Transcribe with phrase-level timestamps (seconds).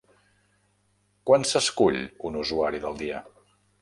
[1.29, 1.99] Quan s'escull
[2.31, 3.21] un «usuari del dia»?